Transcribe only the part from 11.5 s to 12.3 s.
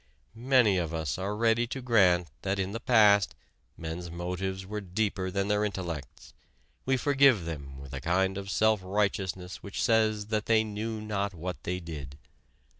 they did.